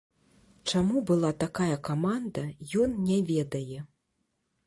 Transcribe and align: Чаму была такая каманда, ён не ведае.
Чаму 0.71 1.01
была 1.09 1.29
такая 1.43 1.75
каманда, 1.89 2.43
ён 2.85 2.97
не 3.09 3.17
ведае. 3.31 3.79